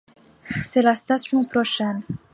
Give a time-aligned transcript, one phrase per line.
[0.63, 2.01] C’est la station prochaine.